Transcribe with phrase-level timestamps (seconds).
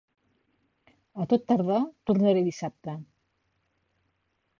[1.25, 1.77] A tot tardar
[2.11, 2.95] tornaré dissabte.